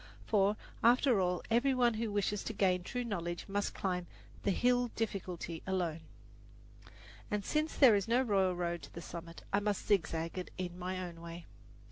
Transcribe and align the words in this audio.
For, 0.25 0.57
after 0.83 1.19
all, 1.21 1.43
every 1.51 1.75
one 1.75 1.93
who 1.93 2.11
wishes 2.11 2.43
to 2.45 2.53
gain 2.53 2.81
true 2.81 3.03
knowledge 3.03 3.45
must 3.47 3.75
climb 3.75 4.07
the 4.41 4.49
Hill 4.49 4.87
Difficulty 4.95 5.61
alone, 5.67 5.99
and 7.29 7.45
since 7.45 7.75
there 7.75 7.93
is 7.93 8.07
no 8.07 8.23
royal 8.23 8.55
road 8.55 8.81
to 8.81 8.91
the 8.91 8.99
summit, 9.03 9.43
I 9.53 9.59
must 9.59 9.85
zigzag 9.85 10.39
it 10.39 10.49
in 10.57 10.79
my 10.79 10.97
own 11.07 11.21
way. 11.21 11.45